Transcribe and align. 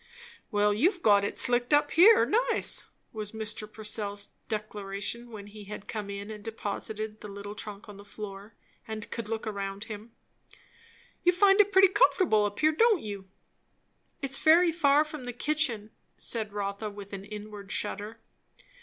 "Well, 0.49 0.73
you've 0.73 1.03
got 1.03 1.23
it 1.23 1.37
slicked 1.37 1.75
up 1.75 1.91
here, 1.91 2.25
nice!" 2.25 2.87
was 3.13 3.33
Mr. 3.33 3.71
Purcell's 3.71 4.29
declaration 4.49 5.29
when 5.29 5.45
he 5.45 5.65
had 5.65 5.87
come 5.87 6.09
in 6.09 6.31
and 6.31 6.43
deposited 6.43 7.21
the 7.21 7.27
little 7.27 7.53
trunk 7.53 7.87
on 7.87 7.97
the 7.97 8.03
floor, 8.03 8.55
and 8.87 9.11
could 9.11 9.29
look 9.29 9.45
around 9.45 9.83
him. 9.83 10.11
"You 11.23 11.31
find 11.31 11.61
it 11.61 11.71
pretty 11.71 11.89
comfortable 11.89 12.45
up 12.45 12.57
here, 12.61 12.71
don't 12.71 13.03
you." 13.03 13.27
"It's 14.23 14.39
very 14.39 14.71
far 14.71 15.05
from 15.05 15.25
the 15.25 15.33
kitchen" 15.33 15.91
said 16.17 16.51
Rotha 16.51 16.89
with 16.89 17.13
an 17.13 17.23
inward 17.23 17.71
shudder. 17.71 18.17